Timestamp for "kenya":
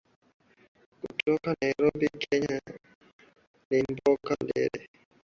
2.21-2.57